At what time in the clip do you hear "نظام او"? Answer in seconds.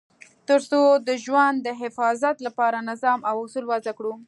2.89-3.35